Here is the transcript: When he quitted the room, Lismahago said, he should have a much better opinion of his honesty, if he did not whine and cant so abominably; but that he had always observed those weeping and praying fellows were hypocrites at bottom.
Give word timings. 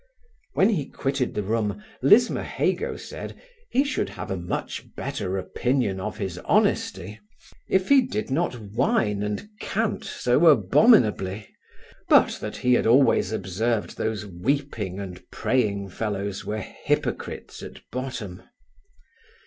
When 0.53 0.69
he 0.69 0.87
quitted 0.89 1.35
the 1.35 1.43
room, 1.43 1.83
Lismahago 2.01 2.97
said, 2.97 3.39
he 3.69 3.83
should 3.83 4.09
have 4.09 4.31
a 4.31 4.35
much 4.35 4.95
better 4.95 5.37
opinion 5.37 5.99
of 5.99 6.17
his 6.17 6.39
honesty, 6.39 7.19
if 7.69 7.89
he 7.89 8.01
did 8.01 8.31
not 8.31 8.55
whine 8.71 9.21
and 9.21 9.47
cant 9.59 10.03
so 10.03 10.47
abominably; 10.47 11.47
but 12.09 12.39
that 12.41 12.57
he 12.57 12.73
had 12.73 12.87
always 12.87 13.31
observed 13.31 13.95
those 13.99 14.25
weeping 14.25 14.99
and 14.99 15.21
praying 15.29 15.89
fellows 15.89 16.43
were 16.43 16.57
hypocrites 16.61 17.61
at 17.61 17.81
bottom. 17.91 18.41